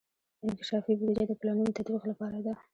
انکشافي 0.45 0.93
بودیجه 0.99 1.23
د 1.27 1.31
پلانونو 1.39 1.75
تطبیق 1.77 2.03
لپاره 2.11 2.39
ده. 2.45 2.53